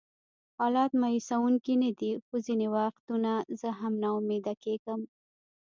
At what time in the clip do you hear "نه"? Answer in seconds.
1.83-1.91